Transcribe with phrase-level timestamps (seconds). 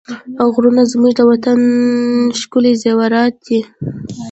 [0.53, 1.59] غرونه زموږ د وطن
[2.39, 3.59] ښکلي زېورات دي.